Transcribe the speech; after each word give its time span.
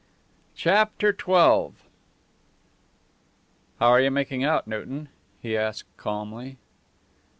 CHAPTER 0.55 1.15
XII 1.15 1.25
"How 3.79 3.81
are 3.81 4.01
you 4.01 4.09
making 4.09 4.43
out, 4.43 4.65
Newton?" 4.67 5.09
he 5.39 5.55
asked, 5.55 5.95
calmly. 5.95 6.57